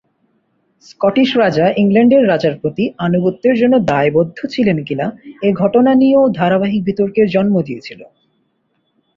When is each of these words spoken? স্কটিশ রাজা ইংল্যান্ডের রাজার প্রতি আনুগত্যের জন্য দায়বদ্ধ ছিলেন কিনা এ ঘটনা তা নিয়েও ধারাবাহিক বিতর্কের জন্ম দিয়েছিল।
স্কটিশ 0.85 1.29
রাজা 1.37 1.65
ইংল্যান্ডের 1.77 2.23
রাজার 2.27 2.55
প্রতি 2.61 2.83
আনুগত্যের 2.97 3.55
জন্য 3.55 3.75
দায়বদ্ধ 3.85 4.37
ছিলেন 4.45 4.77
কিনা 4.83 5.07
এ 5.41 5.49
ঘটনা 5.53 5.91
তা 5.91 5.99
নিয়েও 5.99 6.25
ধারাবাহিক 6.29 6.81
বিতর্কের 6.83 7.27
জন্ম 7.27 7.55
দিয়েছিল। 7.61 8.01